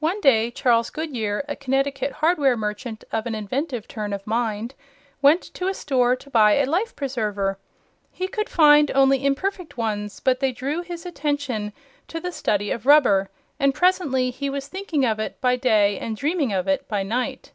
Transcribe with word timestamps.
One 0.00 0.20
day 0.20 0.50
Charles 0.50 0.90
Goodyear, 0.90 1.44
a 1.46 1.54
Connecticut 1.54 2.14
hardware 2.14 2.56
merchant 2.56 3.04
of 3.12 3.26
an 3.26 3.34
inventive 3.36 3.86
turn 3.86 4.12
of 4.12 4.26
mind, 4.26 4.74
went 5.22 5.40
to 5.54 5.68
a 5.68 5.72
store 5.72 6.16
to 6.16 6.28
buy 6.28 6.54
a 6.54 6.64
life 6.66 6.96
preserver. 6.96 7.60
He 8.10 8.26
could 8.26 8.48
find 8.48 8.90
only 8.90 9.24
imperfect 9.24 9.76
ones, 9.76 10.18
but 10.18 10.40
they 10.40 10.50
drew 10.50 10.80
his 10.82 11.06
attention 11.06 11.72
to 12.08 12.18
the 12.18 12.32
study 12.32 12.72
of 12.72 12.86
rubber, 12.86 13.30
and 13.60 13.72
presently 13.72 14.30
he 14.32 14.50
was 14.50 14.66
thinking 14.66 15.04
of 15.06 15.20
it 15.20 15.40
by 15.40 15.54
day 15.54 15.96
and 15.96 16.16
dreaming 16.16 16.52
of 16.52 16.66
it 16.66 16.88
by 16.88 17.04
night. 17.04 17.52